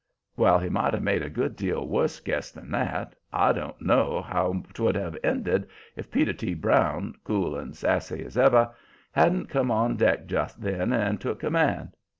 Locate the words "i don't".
3.31-3.79